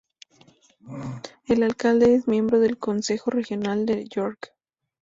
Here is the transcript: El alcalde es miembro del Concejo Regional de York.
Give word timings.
El 1.45 1.61
alcalde 1.61 2.15
es 2.15 2.27
miembro 2.27 2.59
del 2.59 2.79
Concejo 2.79 3.29
Regional 3.29 3.85
de 3.85 4.05
York. 4.07 4.51